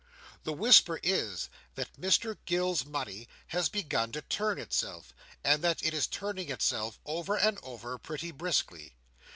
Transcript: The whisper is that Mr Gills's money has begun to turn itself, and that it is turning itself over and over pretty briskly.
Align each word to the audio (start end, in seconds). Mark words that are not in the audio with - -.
The 0.45 0.53
whisper 0.53 0.99
is 1.03 1.47
that 1.75 1.93
Mr 2.01 2.35
Gills's 2.45 2.87
money 2.87 3.27
has 3.49 3.69
begun 3.69 4.11
to 4.13 4.23
turn 4.23 4.57
itself, 4.57 5.13
and 5.43 5.63
that 5.63 5.85
it 5.85 5.93
is 5.93 6.07
turning 6.07 6.49
itself 6.49 6.99
over 7.05 7.37
and 7.37 7.59
over 7.61 7.99
pretty 7.99 8.31
briskly. 8.31 8.95